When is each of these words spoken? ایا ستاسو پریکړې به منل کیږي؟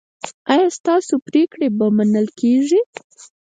ایا 0.53 0.67
ستاسو 0.77 1.13
پریکړې 1.27 1.67
به 1.77 1.87
منل 1.97 2.27
کیږي؟ 2.39 2.79